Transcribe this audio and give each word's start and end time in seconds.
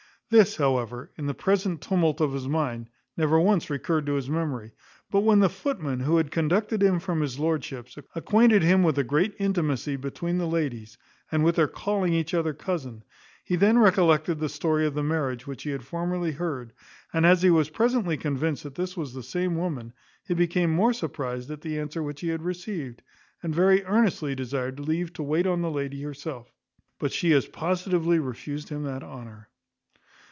This, 0.33 0.55
however, 0.55 1.11
in 1.17 1.25
the 1.25 1.33
present 1.33 1.81
tumult 1.81 2.21
of 2.21 2.31
his 2.31 2.47
mind, 2.47 2.87
never 3.17 3.37
once 3.37 3.69
recurred 3.69 4.05
to 4.05 4.13
his 4.13 4.29
memory; 4.29 4.71
but 5.11 5.25
when 5.25 5.39
the 5.41 5.49
footman, 5.49 5.99
who 5.99 6.15
had 6.15 6.31
conducted 6.31 6.81
him 6.81 7.01
from 7.01 7.19
his 7.19 7.37
lordship's, 7.37 7.97
acquainted 8.15 8.63
him 8.63 8.81
with 8.81 8.95
the 8.95 9.03
great 9.03 9.35
intimacy 9.39 9.97
between 9.97 10.37
the 10.37 10.47
ladies, 10.47 10.97
and 11.33 11.43
with 11.43 11.57
their 11.57 11.67
calling 11.67 12.13
each 12.13 12.33
other 12.33 12.53
cousin, 12.53 13.03
he 13.43 13.57
then 13.57 13.77
recollected 13.77 14.39
the 14.39 14.47
story 14.47 14.85
of 14.87 14.93
the 14.93 15.03
marriage 15.03 15.45
which 15.45 15.63
he 15.63 15.71
had 15.71 15.83
formerly 15.83 16.31
heard; 16.31 16.71
and 17.11 17.25
as 17.25 17.41
he 17.41 17.49
was 17.49 17.69
presently 17.69 18.15
convinced 18.15 18.63
that 18.63 18.75
this 18.75 18.95
was 18.95 19.13
the 19.13 19.23
same 19.23 19.57
woman, 19.57 19.91
he 20.23 20.33
became 20.33 20.71
more 20.71 20.93
surprized 20.93 21.51
at 21.51 21.59
the 21.59 21.77
answer 21.77 22.01
which 22.01 22.21
he 22.21 22.29
had 22.29 22.43
received, 22.43 23.01
and 23.43 23.53
very 23.53 23.83
earnestly 23.83 24.33
desired 24.33 24.79
leave 24.79 25.11
to 25.11 25.23
wait 25.23 25.45
on 25.45 25.61
the 25.61 25.69
lady 25.69 26.01
herself; 26.03 26.49
but 26.99 27.11
she 27.11 27.33
as 27.33 27.47
positively 27.47 28.17
refused 28.17 28.69
him 28.69 28.83
that 28.83 29.03
honour. 29.03 29.49